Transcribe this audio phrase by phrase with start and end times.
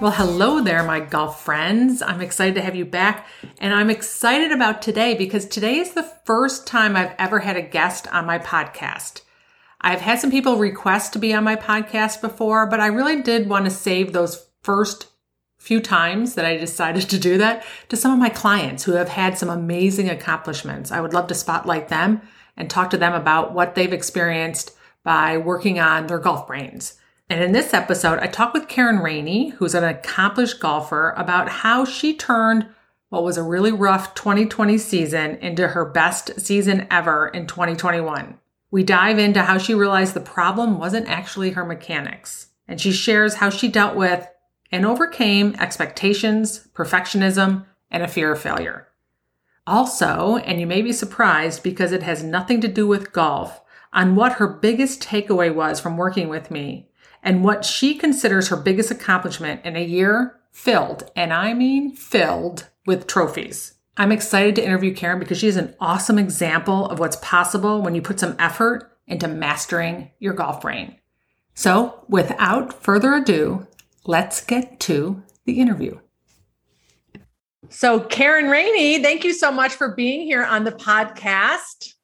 [0.00, 2.00] Well, hello there, my golf friends.
[2.00, 3.26] I'm excited to have you back.
[3.58, 7.62] And I'm excited about today because today is the first time I've ever had a
[7.62, 9.20] guest on my podcast.
[9.78, 13.50] I've had some people request to be on my podcast before, but I really did
[13.50, 15.06] want to save those first
[15.58, 19.10] few times that I decided to do that to some of my clients who have
[19.10, 20.90] had some amazing accomplishments.
[20.90, 22.22] I would love to spotlight them
[22.56, 24.74] and talk to them about what they've experienced
[25.04, 26.94] by working on their golf brains.
[27.30, 31.84] And in this episode, I talk with Karen Rainey, who's an accomplished golfer, about how
[31.84, 32.66] she turned
[33.08, 38.36] what was a really rough 2020 season into her best season ever in 2021.
[38.72, 42.48] We dive into how she realized the problem wasn't actually her mechanics.
[42.66, 44.28] And she shares how she dealt with
[44.72, 48.88] and overcame expectations, perfectionism, and a fear of failure.
[49.68, 54.16] Also, and you may be surprised because it has nothing to do with golf, on
[54.16, 56.89] what her biggest takeaway was from working with me
[57.22, 62.68] and what she considers her biggest accomplishment in a year filled, and I mean filled,
[62.86, 63.74] with trophies.
[63.96, 67.94] I'm excited to interview Karen because she is an awesome example of what's possible when
[67.94, 70.96] you put some effort into mastering your golf brain.
[71.54, 73.66] So, without further ado,
[74.06, 75.98] let's get to the interview.
[77.68, 81.94] So, Karen Rainey, thank you so much for being here on the podcast.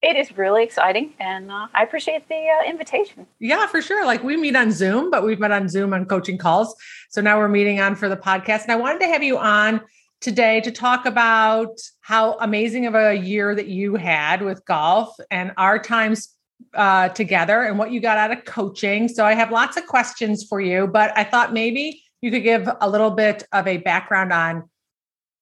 [0.00, 3.26] It is really exciting, and uh, I appreciate the uh, invitation.
[3.40, 4.06] Yeah, for sure.
[4.06, 6.74] Like we meet on Zoom, but we've met on Zoom on coaching calls.
[7.10, 8.62] So now we're meeting on for the podcast.
[8.62, 9.80] And I wanted to have you on
[10.20, 15.52] today to talk about how amazing of a year that you had with golf and
[15.56, 16.32] our times
[16.74, 19.08] uh, together and what you got out of coaching.
[19.08, 22.68] So I have lots of questions for you, but I thought maybe you could give
[22.80, 24.68] a little bit of a background on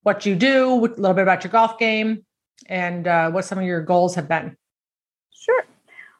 [0.03, 2.23] what you do, a little bit about your golf game,
[2.65, 4.55] and uh, what some of your goals have been.
[5.31, 5.65] Sure.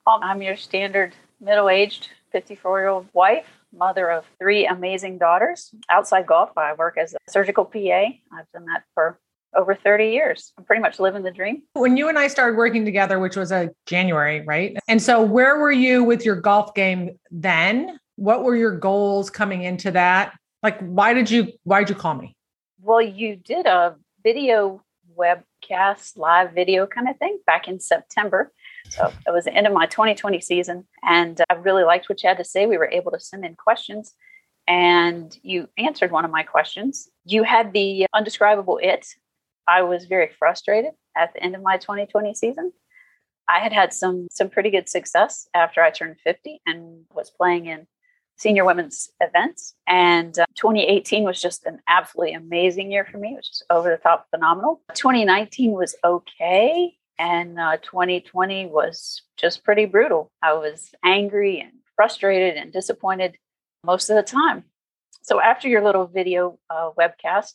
[0.06, 5.74] Um, I'm your standard middle aged 54 year old wife, mother of three amazing daughters.
[5.90, 7.78] Outside golf, I work as a surgical PA.
[7.80, 9.20] I've done that for
[9.56, 10.54] over 30 years.
[10.58, 11.64] I'm pretty much living the dream.
[11.74, 14.78] When you and I started working together, which was a January, right?
[14.88, 18.00] And so where were you with your golf game then?
[18.16, 20.34] What were your goals coming into that?
[20.64, 22.36] Like why did you why did you call me?
[22.82, 24.82] Well, you did a video
[25.18, 28.52] webcast, live video kind of thing back in September.
[28.90, 30.86] So it was the end of my 2020 season.
[31.04, 32.66] And I really liked what you had to say.
[32.66, 34.14] We were able to send in questions
[34.68, 37.10] and you answered one of my questions.
[37.26, 39.08] You had the undescribable it.
[39.68, 42.72] I was very frustrated at the end of my 2020 season.
[43.50, 47.68] I had had some some pretty good success after I turned 50 and was playing
[47.68, 47.88] in
[48.38, 49.74] senior women's events.
[49.88, 53.34] And uh, 2018 was just an absolutely amazing year for me.
[53.34, 54.82] It was just over the top phenomenal.
[54.94, 56.96] 2019 was okay.
[57.20, 60.32] And uh, 2020 was just pretty brutal.
[60.42, 63.38] I was angry and frustrated and disappointed
[63.84, 64.66] most of the time.
[65.24, 67.54] So after your little video uh, webcast,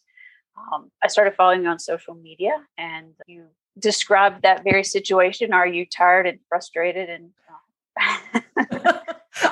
[0.56, 3.47] um, I started following you on social media and you
[3.78, 5.53] described that very situation.
[5.53, 7.31] Are you tired and frustrated and
[7.97, 8.99] uh,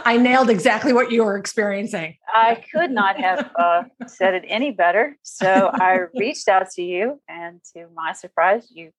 [0.04, 2.16] I nailed exactly what you were experiencing.
[2.32, 5.16] I could not have uh, said it any better.
[5.22, 8.90] So I reached out to you, and to my surprise, you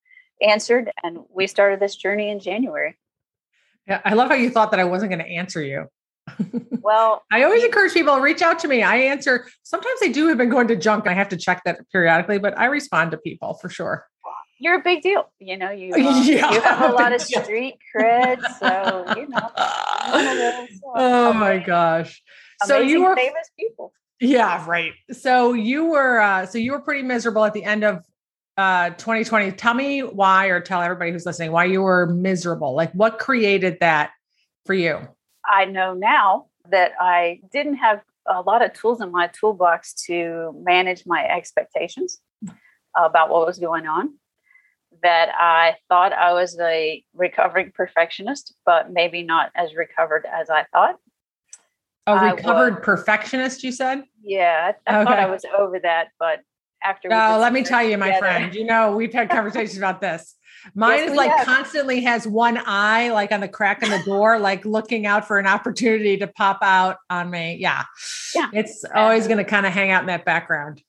[0.42, 2.98] answered, and we started this journey in January.
[3.88, 5.88] Yeah, I love how you thought that I wasn't going to answer you.
[6.84, 8.82] Well, I always encourage people to reach out to me.
[8.82, 9.48] I answer.
[9.62, 11.06] Sometimes I do have been going to junk.
[11.06, 14.08] I have to check that periodically, but I respond to people for sure
[14.62, 15.28] you're a big deal.
[15.40, 19.50] You know, you, uh, yeah, you have a lot of street cred, so you know.
[20.96, 22.22] oh my gosh!
[22.64, 23.92] So you were famous people.
[24.22, 24.94] Yeah, right.
[25.12, 28.06] So you were uh, so you were pretty miserable at the end of
[28.56, 29.52] uh 2020.
[29.54, 32.76] Tell me why, or tell everybody who's listening why you were miserable.
[32.76, 34.12] Like, what created that
[34.66, 35.00] for you?
[35.44, 40.54] I know now that I didn't have a lot of tools in my toolbox to
[40.64, 42.22] manage my expectations
[42.96, 44.14] about what was going on
[45.04, 50.66] that I thought I was a recovering perfectionist, but maybe not as recovered as I
[50.72, 50.98] thought.
[52.08, 54.04] A recovered was, perfectionist, you said?
[54.24, 55.10] Yeah, I, I okay.
[55.10, 56.40] thought I was over that, but
[56.84, 57.10] after.
[57.10, 58.56] No, let me tell you, my together, friend.
[58.56, 60.36] You know, we've had conversations about this.
[60.76, 61.46] Mine yes, is like have.
[61.46, 65.40] constantly has one eye, like on the crack in the door, like looking out for
[65.40, 67.58] an opportunity to pop out on me.
[67.60, 67.84] Yeah,
[68.36, 68.50] yeah.
[68.54, 70.82] It's always going to kind of hang out in that background.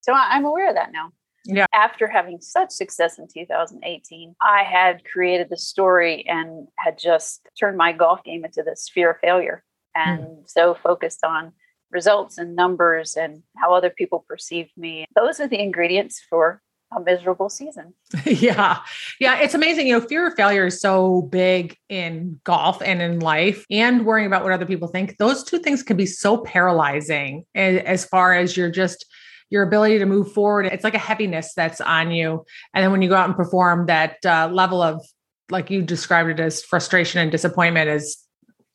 [0.00, 1.12] So I'm aware of that now.
[1.44, 1.66] Yeah.
[1.74, 7.76] After having such success in 2018, I had created the story and had just turned
[7.76, 10.48] my golf game into this fear of failure and mm.
[10.48, 11.52] so focused on
[11.90, 15.04] results and numbers and how other people perceived me.
[15.14, 16.62] Those are the ingredients for
[16.96, 17.94] a miserable season.
[18.24, 18.78] yeah.
[19.18, 19.40] Yeah.
[19.40, 19.86] It's amazing.
[19.86, 24.26] You know, fear of failure is so big in golf and in life and worrying
[24.26, 25.16] about what other people think.
[25.18, 29.06] Those two things can be so paralyzing as far as you're just
[29.52, 30.64] your ability to move forward.
[30.64, 32.42] It's like a heaviness that's on you.
[32.72, 35.04] And then when you go out and perform, that uh, level of,
[35.50, 38.16] like you described it as frustration and disappointment is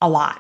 [0.02, 0.40] a lot.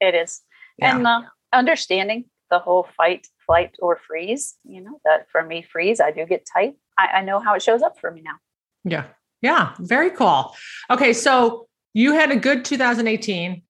[0.00, 0.42] It is.
[0.78, 0.94] Yeah.
[0.94, 1.22] And uh,
[1.52, 6.24] understanding the whole fight, flight, or freeze, you know, that for me, freeze, I do
[6.24, 6.76] get tight.
[6.96, 8.36] I, I know how it shows up for me now.
[8.84, 9.06] Yeah.
[9.42, 9.74] Yeah.
[9.80, 10.54] Very cool.
[10.88, 11.12] Okay.
[11.12, 13.60] So you had a good 2018.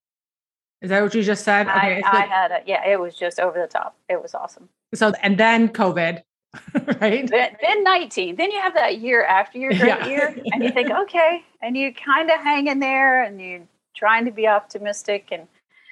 [0.83, 1.67] Is that what you just said?
[1.67, 2.03] Okay.
[2.03, 3.97] I, I had a, yeah, it was just over the top.
[4.11, 4.69] It was awesome.
[4.95, 6.23] So, and then COVID,
[7.01, 7.29] right?
[7.29, 8.37] Then, then 19.
[8.37, 10.07] Then you have that year after your great yeah.
[10.07, 14.25] year, and you think, okay, and you kind of hang in there, and you're trying
[14.25, 15.47] to be optimistic, and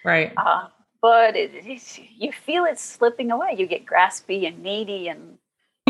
[0.04, 0.32] right.
[0.36, 0.68] Uh,
[1.00, 3.56] but it, it, you feel it slipping away.
[3.58, 5.38] You get graspy and needy, and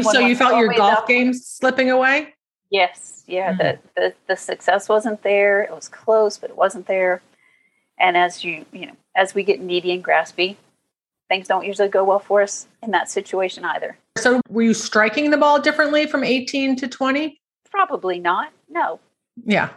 [0.03, 1.09] so you felt your golf up.
[1.09, 2.35] game slipping away.
[2.70, 3.53] Yes, yeah.
[3.53, 3.59] Mm-hmm.
[3.59, 5.62] The, the the success wasn't there.
[5.62, 7.20] It was close, but it wasn't there.
[7.99, 10.56] And as you you know, as we get needy and graspy,
[11.32, 13.96] things don't usually go well for us in that situation either.
[14.19, 17.40] So, were you striking the ball differently from 18 to 20?
[17.70, 18.52] Probably not.
[18.69, 19.00] No.
[19.46, 19.70] Yeah.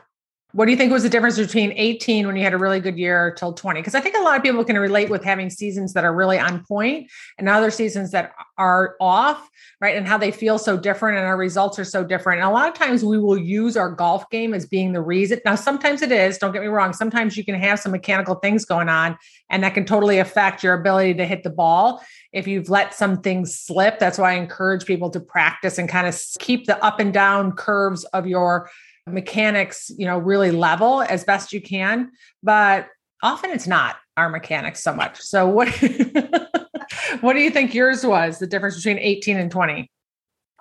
[0.56, 2.98] What do you think was the difference between 18 when you had a really good
[2.98, 3.82] year till 20?
[3.82, 6.40] Because I think a lot of people can relate with having seasons that are really
[6.40, 9.50] on point and other seasons that are off,
[9.82, 9.98] right?
[9.98, 12.40] And how they feel so different and our results are so different.
[12.40, 15.42] And a lot of times we will use our golf game as being the reason.
[15.44, 16.94] Now, sometimes it is, don't get me wrong.
[16.94, 19.18] Sometimes you can have some mechanical things going on
[19.50, 22.02] and that can totally affect your ability to hit the ball
[22.32, 24.00] if you've let some things slip.
[24.00, 27.52] That's why I encourage people to practice and kind of keep the up and down
[27.52, 28.70] curves of your
[29.08, 32.12] mechanics, you know, really level as best you can,
[32.42, 32.88] but
[33.22, 35.20] often it's not our mechanics so much.
[35.22, 35.68] So what
[37.22, 39.90] what do you think yours was the difference between 18 and 20?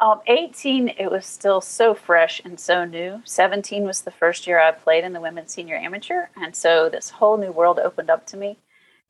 [0.00, 3.22] Um, 18, it was still so fresh and so new.
[3.24, 6.26] 17 was the first year I played in the women's senior amateur.
[6.36, 8.58] And so this whole new world opened up to me.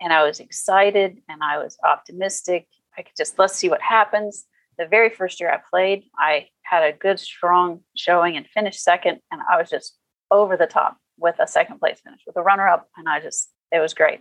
[0.01, 2.69] And I was excited and I was optimistic.
[2.99, 4.45] I could just, let's see what happens
[4.79, 9.21] the very first year I played, I had a good, strong showing and finished second.
[9.31, 9.97] And I was just
[10.31, 12.89] over the top with a second place finish with a runner up.
[12.97, 14.21] And I just, it was great.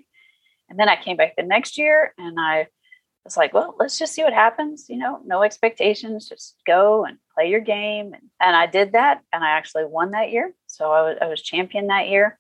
[0.70, 2.68] And then I came back the next year and I
[3.24, 4.86] was like, well, let's just see what happens.
[4.90, 8.14] You know, no expectations, just go and play your game.
[8.14, 9.22] And, and I did that.
[9.32, 10.54] And I actually won that year.
[10.68, 12.40] So I was, I was champion that year.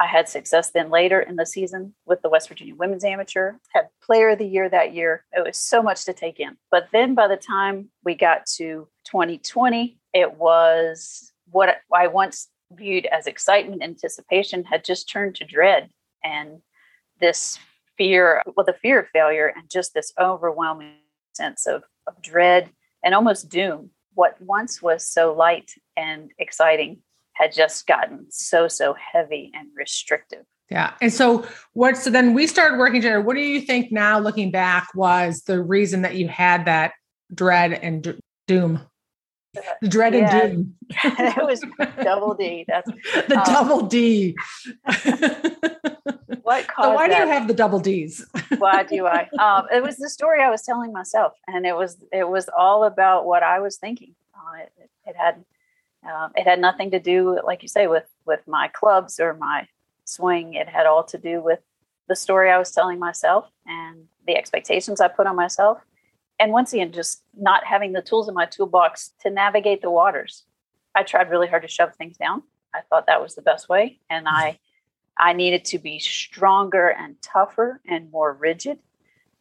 [0.00, 3.88] I had success then later in the season with the West Virginia Women's Amateur, had
[4.00, 5.24] player of the year that year.
[5.32, 6.56] It was so much to take in.
[6.70, 13.06] But then by the time we got to 2020, it was what I once viewed
[13.06, 15.90] as excitement, anticipation had just turned to dread.
[16.22, 16.60] And
[17.20, 17.58] this
[17.96, 20.94] fear, well, the fear of failure and just this overwhelming
[21.34, 22.70] sense of, of dread
[23.02, 23.90] and almost doom.
[24.14, 27.02] What once was so light and exciting
[27.38, 30.44] had just gotten so so heavy and restrictive.
[30.70, 33.20] Yeah and so what so then we started working together.
[33.20, 36.92] What do you think now looking back was the reason that you had that
[37.32, 38.80] dread and d- doom?
[39.80, 40.36] The dread yeah.
[40.36, 40.74] and doom.
[41.04, 41.64] It was
[42.02, 42.90] double d that's
[43.28, 44.36] the um, double d.
[46.42, 47.14] What caused so why that?
[47.14, 48.24] do you have the double d's?
[48.56, 49.28] Why do i?
[49.38, 52.84] Um, it was the story i was telling myself and it was it was all
[52.84, 55.44] about what i was thinking uh, it, it had
[56.04, 59.66] um, it had nothing to do, like you say, with with my clubs or my
[60.04, 60.54] swing.
[60.54, 61.60] It had all to do with
[62.08, 65.78] the story I was telling myself and the expectations I put on myself.
[66.38, 70.44] And once again, just not having the tools in my toolbox to navigate the waters.
[70.94, 72.42] I tried really hard to shove things down.
[72.74, 74.58] I thought that was the best way, and I
[75.18, 78.78] I needed to be stronger and tougher and more rigid.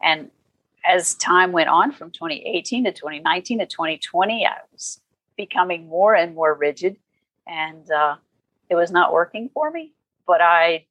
[0.02, 0.32] And
[0.86, 5.02] as time went on from 2018 to 2019 to 2020, I was
[5.38, 6.98] becoming more and more rigid,
[7.46, 8.16] and uh,
[8.70, 9.94] it was not working for me.
[10.26, 10.86] But I,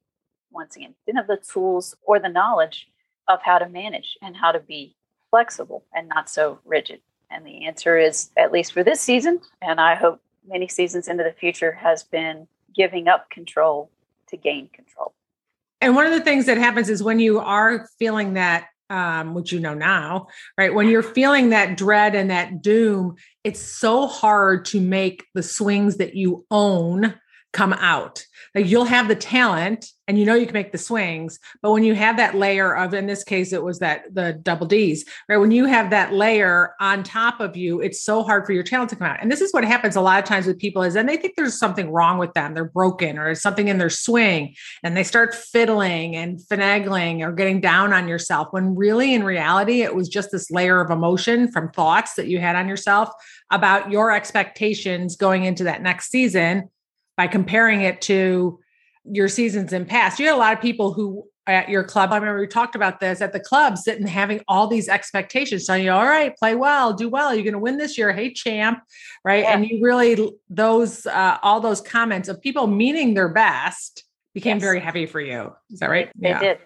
[0.51, 2.87] once again, didn't have the tools or the knowledge
[3.27, 4.95] of how to manage and how to be
[5.29, 7.01] flexible and not so rigid.
[7.29, 11.23] And the answer is, at least for this season, and I hope many seasons into
[11.23, 13.91] the future, has been giving up control
[14.29, 15.13] to gain control.
[15.81, 19.51] And one of the things that happens is when you are feeling that um, which
[19.51, 20.27] you know now,
[20.57, 20.73] right?
[20.73, 25.97] When you're feeling that dread and that doom, it's so hard to make the swings
[25.97, 27.15] that you own
[27.57, 28.23] come out.
[28.53, 31.83] Like you'll have the talent and you know you can make the swings, but when
[31.83, 35.37] you have that layer of in this case it was that the double D's, right?
[35.37, 38.91] When you have that layer on top of you, it's so hard for your talent
[38.91, 39.17] to come out.
[39.19, 41.33] And this is what happens a lot of times with people is then they think
[41.35, 42.53] there's something wrong with them.
[42.53, 47.59] They're broken or something in their swing and they start fiddling and finagling or getting
[47.59, 51.71] down on yourself when really in reality it was just this layer of emotion from
[51.71, 53.09] thoughts that you had on yourself
[53.51, 56.69] about your expectations going into that next season
[57.17, 58.59] by comparing it to
[59.03, 60.19] your seasons in past.
[60.19, 62.99] You had a lot of people who at your club, I remember we talked about
[62.99, 66.93] this at the club, sitting having all these expectations, telling you, all right, play well,
[66.93, 68.11] do well, you're going to win this year.
[68.11, 68.83] Hey, champ.
[69.23, 69.43] Right.
[69.43, 69.53] Yeah.
[69.53, 74.61] And you really, those, uh, all those comments of people meaning their best became yes.
[74.61, 75.53] very heavy for you.
[75.71, 76.11] Is that right?
[76.15, 76.39] They yeah.
[76.39, 76.57] did.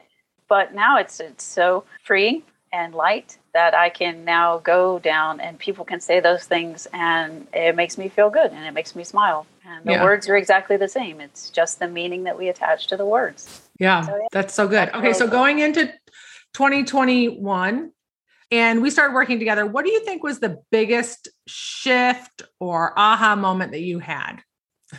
[0.50, 5.59] But now it's, it's so free and light that I can now go down and
[5.59, 9.03] people can say those things and it makes me feel good and it makes me
[9.03, 9.45] smile.
[9.65, 10.03] And the yeah.
[10.03, 11.19] words are exactly the same.
[11.19, 13.61] It's just the meaning that we attach to the words.
[13.79, 14.89] Yeah, so, yeah that's so good.
[14.93, 15.87] Okay, so going into
[16.53, 17.91] 2021
[18.51, 23.35] and we started working together, what do you think was the biggest shift or aha
[23.35, 24.37] moment that you had?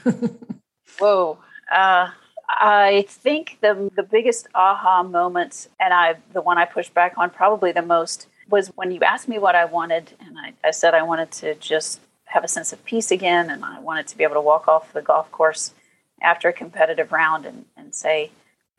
[0.98, 1.38] Whoa.
[1.70, 2.10] Uh,
[2.52, 7.30] I think the the biggest aha moment, and I the one I pushed back on
[7.30, 10.94] probably the most was when you asked me what I wanted, and I, I said
[10.94, 14.24] I wanted to just have a sense of peace again, and I wanted to be
[14.24, 15.72] able to walk off the golf course
[16.22, 18.30] after a competitive round and, and say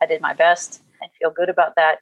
[0.02, 2.00] I did my best and feel good about that.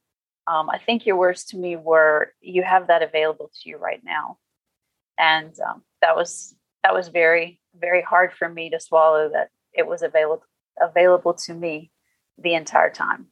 [0.48, 4.02] Um, I think your words to me were, "You have that available to you right
[4.04, 4.38] now,"
[5.18, 9.88] and um, that was that was very very hard for me to swallow that it
[9.88, 10.44] was available
[10.82, 11.92] available to me
[12.38, 13.28] the entire time.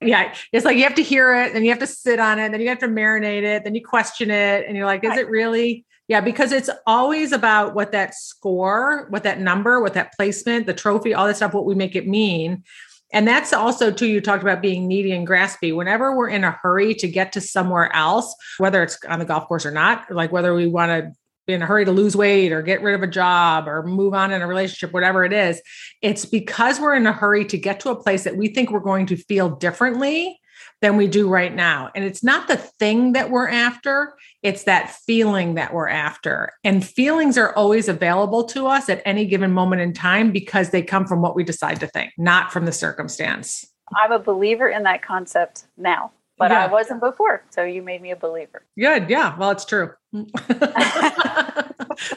[0.00, 2.52] Yeah, it's like you have to hear it, and you have to sit on it,
[2.52, 5.28] then you have to marinate it, then you question it, and you're like, is it
[5.28, 5.84] really?
[6.08, 10.74] Yeah, because it's always about what that score, what that number, what that placement, the
[10.74, 12.64] trophy, all that stuff, what we make it mean.
[13.12, 15.74] And that's also too, you talked about being needy and graspy.
[15.74, 19.46] Whenever we're in a hurry to get to somewhere else, whether it's on the golf
[19.46, 21.12] course or not, like whether we want to
[21.52, 24.32] in a hurry to lose weight or get rid of a job or move on
[24.32, 25.60] in a relationship, whatever it is,
[26.02, 28.80] it's because we're in a hurry to get to a place that we think we're
[28.80, 30.38] going to feel differently
[30.80, 31.90] than we do right now.
[31.94, 36.52] And it's not the thing that we're after, it's that feeling that we're after.
[36.64, 40.82] And feelings are always available to us at any given moment in time because they
[40.82, 43.66] come from what we decide to think, not from the circumstance.
[43.94, 46.64] I'm a believer in that concept now but yeah.
[46.64, 47.44] I wasn't before.
[47.50, 48.62] So you made me a believer.
[48.78, 49.10] Good.
[49.10, 49.36] Yeah.
[49.36, 49.92] Well, it's true.
[50.14, 50.24] so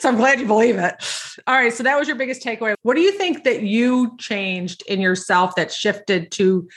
[0.06, 0.96] I'm glad you believe it.
[1.46, 1.74] All right.
[1.74, 2.76] So that was your biggest takeaway.
[2.84, 6.70] What do you think that you changed in yourself that shifted to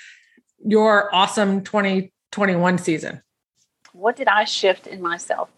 [0.67, 3.23] your awesome 2021 season?
[3.93, 5.49] What did I shift in myself?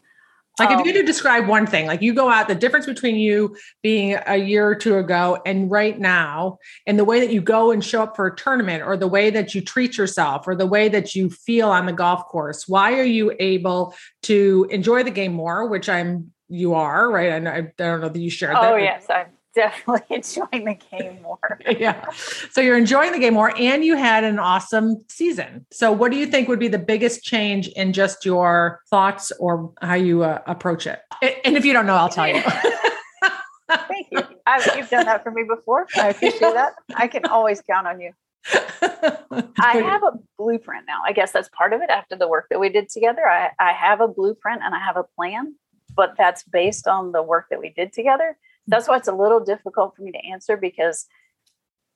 [0.59, 0.95] Like if you oh.
[0.95, 4.37] had to describe one thing, like you go out, the difference between you being a
[4.37, 8.03] year or two ago and right now, and the way that you go and show
[8.03, 11.15] up for a tournament, or the way that you treat yourself, or the way that
[11.15, 15.69] you feel on the golf course, why are you able to enjoy the game more?
[15.69, 17.33] Which I'm, you are, right?
[17.33, 18.73] I, know, I don't know that you shared oh, that.
[18.73, 19.27] Oh yes, I'm
[19.59, 21.59] definitely enjoying the game more.
[21.79, 22.09] yeah.
[22.51, 25.67] So you're enjoying the game more and you had an awesome season.
[25.71, 29.73] So what do you think would be the biggest change in just your thoughts or
[29.83, 31.01] how you uh, approach it?
[31.45, 32.41] And if you don't know, I'll tell you.
[32.41, 34.23] Thank you.
[34.47, 35.87] I, you've done that for me before.
[35.97, 36.75] I appreciate that.
[36.95, 38.13] I can always count on you.
[38.51, 41.03] I have a blueprint now.
[41.05, 43.27] I guess that's part of it after the work that we did together.
[43.27, 45.57] I, I have a blueprint and I have a plan,
[45.95, 48.39] but that's based on the work that we did together
[48.69, 51.07] that's why it's a little difficult for me to answer because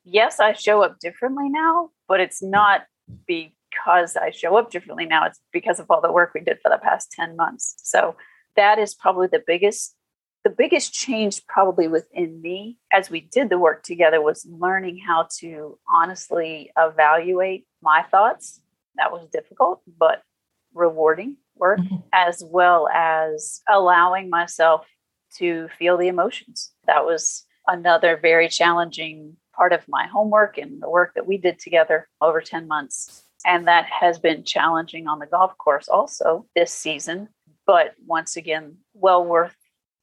[0.05, 2.83] yes, I show up differently now, but it's not
[3.26, 5.26] because I show up differently now.
[5.26, 7.75] It's because of all the work we did for the past 10 months.
[7.83, 8.17] So
[8.57, 9.95] that is probably the biggest
[10.45, 15.29] the biggest change probably within me as we did the work together was learning how
[15.38, 18.61] to honestly evaluate my thoughts.
[18.97, 20.23] That was difficult, but
[20.75, 21.97] rewarding work, mm-hmm.
[22.12, 24.85] as well as allowing myself
[25.39, 26.73] to feel the emotions.
[26.87, 31.59] That was another very challenging part of my homework and the work that we did
[31.59, 33.25] together over 10 months.
[33.45, 37.29] And that has been challenging on the golf course also this season.
[37.67, 39.57] But once again, well worth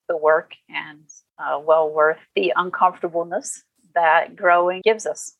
[0.07, 1.03] the work and
[1.37, 3.63] uh, well worth the uncomfortableness
[3.95, 5.33] that growing gives us.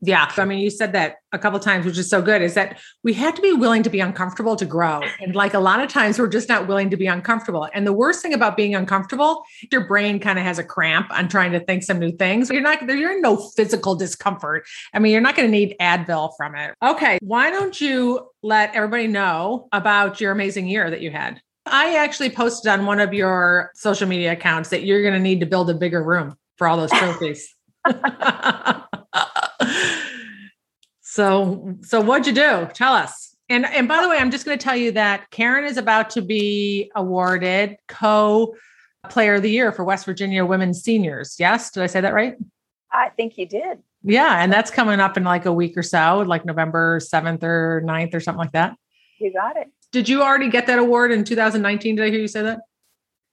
[0.00, 0.30] Yeah.
[0.36, 3.14] I mean, you said that a couple times, which is so good, is that we
[3.14, 5.00] have to be willing to be uncomfortable to grow.
[5.20, 7.68] And like a lot of times we're just not willing to be uncomfortable.
[7.72, 11.28] And the worst thing about being uncomfortable, your brain kind of has a cramp on
[11.28, 12.50] trying to think some new things.
[12.50, 14.66] You're not, you're in no physical discomfort.
[14.92, 16.74] I mean, you're not going to need Advil from it.
[16.82, 17.18] Okay.
[17.22, 21.40] Why don't you let everybody know about your amazing year that you had?
[21.66, 25.40] I actually posted on one of your social media accounts that you're going to need
[25.40, 27.54] to build a bigger room for all those trophies.
[31.14, 32.68] so, so what'd you do?
[32.74, 33.36] Tell us.
[33.48, 36.10] And and by the way, I'm just going to tell you that Karen is about
[36.10, 38.56] to be awarded co
[39.10, 41.36] player of the year for West Virginia women's seniors.
[41.38, 42.34] Yes, did I say that right?
[42.90, 43.78] I think you did.
[44.02, 47.80] Yeah, and that's coming up in like a week or so, like November 7th or
[47.86, 48.76] 9th or something like that.
[49.20, 49.68] You got it.
[49.92, 51.94] Did you already get that award in 2019?
[51.94, 52.58] Did I hear you say that?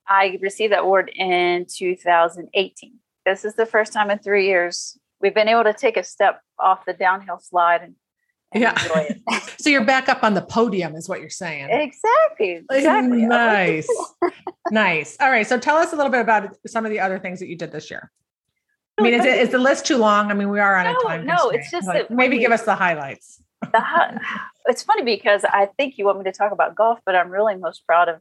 [0.07, 2.99] I received that award in 2018.
[3.25, 6.41] This is the first time in three years we've been able to take a step
[6.59, 7.95] off the downhill slide and,
[8.53, 9.39] and yeah.
[9.59, 11.69] so you're back up on the podium, is what you're saying.
[11.69, 12.61] Exactly.
[12.69, 13.25] Exactly.
[13.25, 13.87] nice.
[14.71, 15.15] nice.
[15.21, 15.47] All right.
[15.47, 17.71] So tell us a little bit about some of the other things that you did
[17.71, 18.11] this year.
[18.97, 20.31] I mean, is, it, is the list too long?
[20.31, 21.25] I mean, we are on no, a time.
[21.25, 23.41] No, it's just like, maybe give us the highlights.
[23.61, 24.19] The,
[24.65, 27.55] it's funny because I think you want me to talk about golf, but I'm really
[27.55, 28.19] most proud of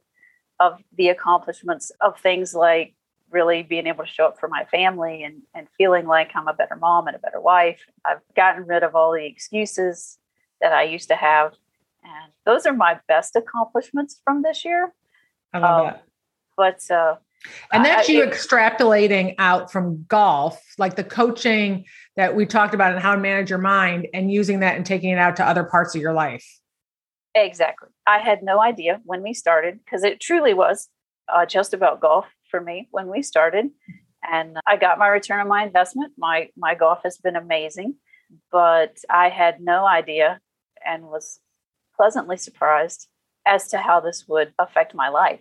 [0.61, 2.95] of the accomplishments of things like
[3.31, 6.55] really being able to show up for my family and, and feeling like I'm a
[6.55, 7.81] better mom and a better wife.
[8.05, 10.19] I've gotten rid of all the excuses
[10.61, 11.55] that I used to have.
[12.03, 14.93] And those are my best accomplishments from this year.
[15.53, 16.05] I love um, that.
[16.57, 17.17] But, uh,
[17.73, 21.85] and that's I, you it, extrapolating out from golf, like the coaching
[22.17, 25.11] that we talked about and how to manage your mind and using that and taking
[25.11, 26.47] it out to other parts of your life.
[27.35, 27.89] Exactly.
[28.07, 30.89] I had no idea when we started because it truly was
[31.33, 33.71] uh, just about golf for me when we started.
[34.31, 36.13] And I got my return on my investment.
[36.19, 37.95] My my golf has been amazing,
[38.53, 40.41] but I had no idea
[40.85, 41.41] and was
[41.97, 43.09] pleasantly surprised
[43.47, 45.41] as to how this would affect my life.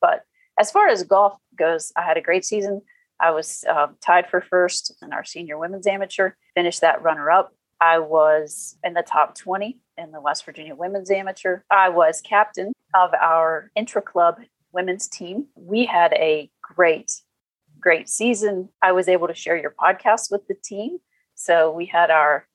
[0.00, 0.22] But
[0.58, 2.82] as far as golf goes, I had a great season.
[3.20, 7.52] I was uh, tied for first in our senior women's amateur, finished that runner up.
[7.80, 11.60] I was in the top 20 in the West Virginia women's amateur.
[11.70, 14.40] I was captain of our intra club
[14.74, 15.46] women's team.
[15.54, 17.20] We had a great,
[17.80, 18.70] great season.
[18.82, 20.98] I was able to share your podcast with the team.
[21.34, 22.46] So we had our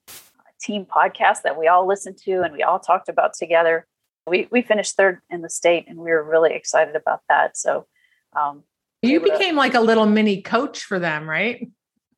[0.60, 3.86] team podcast that we all listened to and we all talked about together.
[4.26, 7.56] We, we finished third in the state and we were really excited about that.
[7.56, 7.86] So,
[8.34, 8.62] um,
[9.02, 11.68] you became to, like a little mini coach for them, right?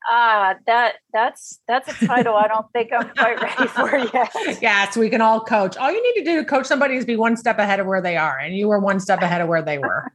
[0.08, 4.62] Ah, that that's that's a title I don't think I'm quite ready for yet.
[4.62, 5.76] yes, we can all coach.
[5.76, 8.00] All you need to do to coach somebody is be one step ahead of where
[8.00, 10.12] they are, and you were one step ahead of where they were.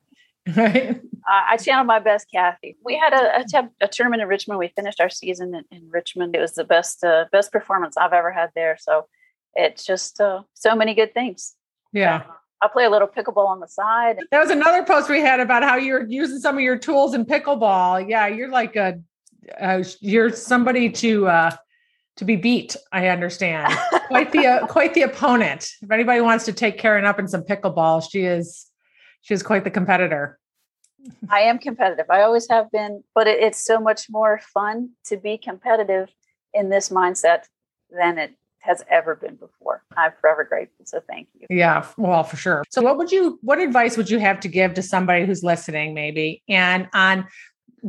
[0.55, 1.01] right?
[1.29, 2.77] Uh, I channeled my best, Kathy.
[2.83, 4.59] We had a, a, a, tournament in Richmond.
[4.59, 6.35] We finished our season in, in Richmond.
[6.35, 8.77] It was the best uh, best performance I've ever had there.
[8.79, 9.07] So
[9.55, 11.55] it's just uh, so many good things.
[11.91, 12.23] Yeah.
[12.61, 14.17] I play a little pickleball on the side.
[14.31, 17.25] That was another post we had about how you're using some of your tools in
[17.25, 18.09] pickleball.
[18.09, 18.99] Yeah, you're like a
[19.59, 21.51] uh, you're somebody to uh,
[22.17, 22.75] to be beat.
[22.91, 23.73] I understand.
[24.07, 25.69] quite the uh, quite the opponent.
[25.81, 28.67] If anybody wants to take Karen up in some pickleball, she is
[29.21, 30.39] she is quite the competitor.
[31.29, 32.07] I am competitive.
[32.09, 36.09] I always have been, but it, it's so much more fun to be competitive
[36.53, 37.43] in this mindset
[37.89, 39.83] than it has ever been before.
[39.95, 40.85] I'm forever grateful.
[40.85, 41.47] So thank you.
[41.49, 42.63] Yeah, well, for sure.
[42.69, 45.93] So what would you what advice would you have to give to somebody who's listening
[45.93, 47.27] maybe and on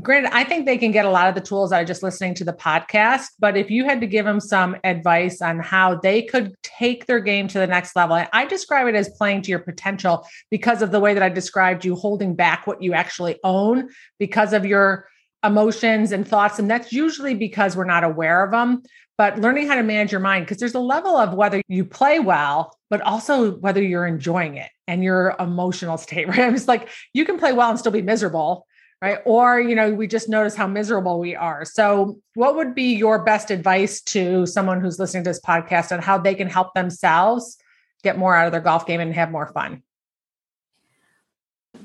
[0.02, 2.34] granted, I think they can get a lot of the tools out of just listening
[2.34, 3.28] to the podcast.
[3.38, 7.20] But if you had to give them some advice on how they could take their
[7.20, 10.90] game to the next level, I describe it as playing to your potential because of
[10.90, 15.08] the way that I described you holding back what you actually own because of your
[15.44, 16.58] emotions and thoughts.
[16.58, 18.82] And that's usually because we're not aware of them.
[19.16, 22.20] But learning how to manage your mind, because there's a level of whether you play
[22.20, 26.52] well, but also whether you're enjoying it and your emotional state, right?
[26.52, 28.67] It's like you can play well and still be miserable
[29.00, 29.18] right?
[29.24, 31.64] Or you know we just notice how miserable we are.
[31.64, 36.00] So what would be your best advice to someone who's listening to this podcast on
[36.00, 37.58] how they can help themselves
[38.02, 39.82] get more out of their golf game and have more fun?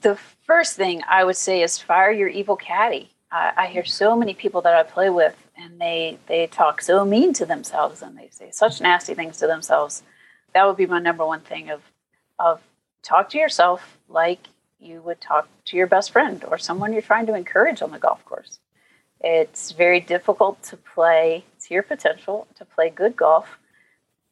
[0.02, 3.10] The first thing i would say is fire your evil caddy.
[3.32, 7.06] I, I hear so many people that i play with and they they talk so
[7.06, 10.04] mean to themselves and they say such nasty things to themselves.
[10.54, 11.82] That would be my number one thing of
[12.40, 12.62] of
[13.04, 14.48] talk to yourself like
[14.84, 18.00] you would talk to your best friend or someone you're trying to encourage on the
[18.00, 18.60] golf course.
[19.22, 23.58] It's very difficult to play to your potential, to play good golf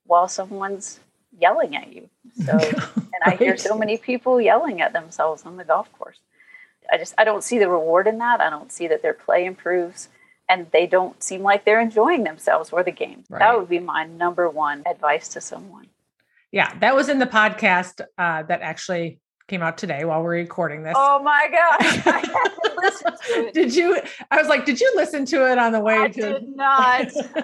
[0.06, 1.00] while someone's
[1.40, 2.10] yelling at you.
[2.46, 2.52] So,
[2.96, 6.20] and I hear so many people yelling at themselves on the golf course.
[6.92, 8.42] I just, I don't see the reward in that.
[8.42, 10.10] I don't see that their play improves
[10.50, 13.24] and they don't seem like they're enjoying themselves or the game.
[13.30, 13.40] Right.
[13.40, 15.88] That would be my number one advice to someone.
[16.52, 19.20] Yeah, that was in the podcast uh, that actually
[19.52, 20.94] came out today while we're recording this.
[20.96, 23.52] Oh my god!
[23.54, 24.00] did you?
[24.32, 26.22] I was like, did you listen to it on the way I to?
[26.22, 27.08] Did not.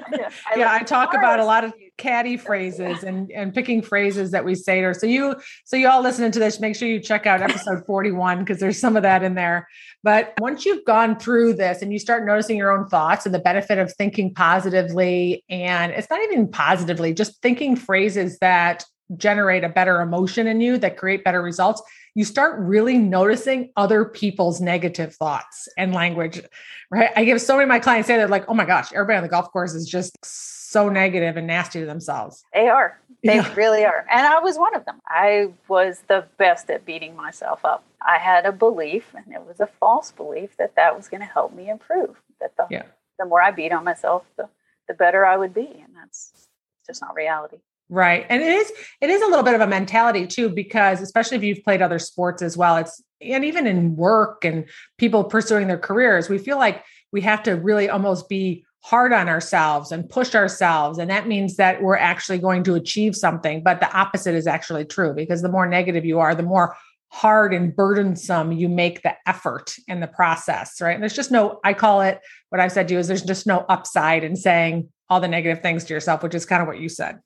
[0.55, 4.55] yeah, I talk about a lot of caddy phrases and and picking phrases that we
[4.55, 4.93] say to her.
[4.93, 8.39] So you so you all listening to this, make sure you check out episode 41
[8.39, 9.67] because there's some of that in there.
[10.01, 13.39] But once you've gone through this and you start noticing your own thoughts and the
[13.39, 19.69] benefit of thinking positively, and it's not even positively, just thinking phrases that generate a
[19.69, 21.81] better emotion in you that create better results
[22.15, 26.41] you start really noticing other people's negative thoughts and language
[26.89, 27.11] right?
[27.15, 29.23] I give so many of my clients say that like oh my gosh everybody on
[29.23, 32.43] the golf course is just so negative and nasty to themselves.
[32.53, 32.99] They are.
[33.23, 33.55] They yeah.
[33.55, 34.05] really are.
[34.11, 34.99] And i was one of them.
[35.07, 37.85] I was the best at beating myself up.
[38.01, 41.27] I had a belief and it was a false belief that that was going to
[41.27, 42.83] help me improve that the, yeah.
[43.19, 44.49] the more i beat on myself the,
[44.87, 46.47] the better i would be and that's
[46.85, 47.57] just not reality
[47.89, 48.25] Right.
[48.27, 51.43] And it is it is a little bit of a mentality too because especially if
[51.43, 54.65] you've played other sports as well it's and even in work and
[54.97, 59.27] people pursuing their careers we feel like we have to really almost be hard on
[59.27, 63.79] ourselves and push ourselves and that means that we're actually going to achieve something but
[63.79, 66.75] the opposite is actually true because the more negative you are the more
[67.09, 71.59] hard and burdensome you make the effort in the process right and there's just no
[71.63, 72.19] i call it
[72.49, 75.61] what i've said to you is there's just no upside in saying all the negative
[75.61, 77.19] things to yourself which is kind of what you said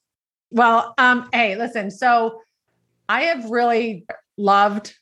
[0.51, 2.41] well, um, hey, listen, so
[3.09, 4.05] I have really
[4.37, 4.93] loved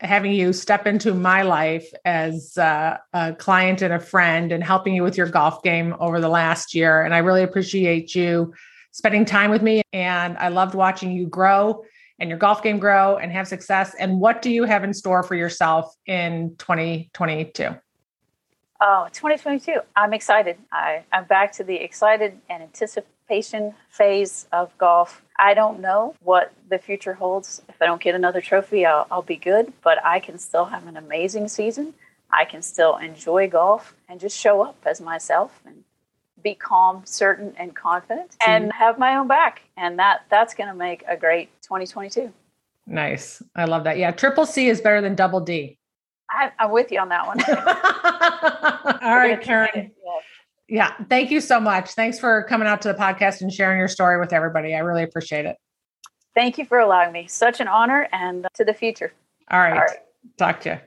[0.00, 4.94] having you step into my life as uh, a client and a friend and helping
[4.94, 7.02] you with your golf game over the last year.
[7.02, 8.54] And I really appreciate you
[8.92, 9.82] spending time with me.
[9.92, 11.84] And I loved watching you grow
[12.20, 13.94] and your golf game grow and have success.
[13.98, 17.74] And what do you have in store for yourself in 2022?
[18.80, 19.80] Oh, 2022.
[19.96, 20.56] I'm excited.
[20.70, 25.22] I, I'm back to the excited and anticipation phase of golf.
[25.38, 27.60] I don't know what the future holds.
[27.68, 30.86] If I don't get another trophy, I'll, I'll be good, but I can still have
[30.86, 31.94] an amazing season.
[32.30, 35.82] I can still enjoy golf and just show up as myself and
[36.42, 38.50] be calm, certain, and confident mm-hmm.
[38.50, 39.62] and have my own back.
[39.76, 42.32] And that that's going to make a great 2022.
[42.86, 43.42] Nice.
[43.56, 43.98] I love that.
[43.98, 44.12] Yeah.
[44.12, 45.78] Triple C is better than double D.
[46.30, 47.38] I, am with you on that one.
[49.08, 49.90] All right, Karen.
[50.68, 50.92] Yeah.
[51.08, 51.92] Thank you so much.
[51.92, 54.74] Thanks for coming out to the podcast and sharing your story with everybody.
[54.74, 55.56] I really appreciate it.
[56.34, 57.26] Thank you for allowing me.
[57.26, 59.14] Such an honor and uh, to the future.
[59.50, 59.72] All right.
[59.72, 59.96] All right.
[60.36, 60.78] Talk to you.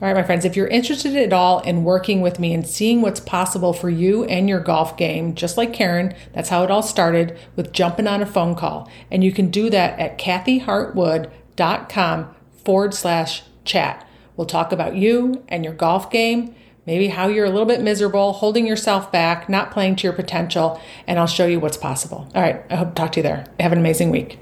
[0.00, 3.00] All right, my friends, if you're interested at all in working with me and seeing
[3.00, 6.82] what's possible for you and your golf game, just like Karen, that's how it all
[6.82, 8.90] started with jumping on a phone call.
[9.10, 14.04] And you can do that at kathyhartwood.com forward slash chat.
[14.36, 18.34] We'll talk about you and your golf game, maybe how you're a little bit miserable,
[18.34, 22.28] holding yourself back, not playing to your potential, and I'll show you what's possible.
[22.34, 23.46] All right, I hope to talk to you there.
[23.60, 24.38] Have an amazing week.